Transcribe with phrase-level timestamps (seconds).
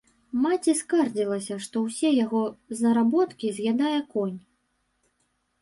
[0.43, 2.41] Маці скардзілася, што ўсе яго
[2.81, 4.37] заработкі з'ядае конь.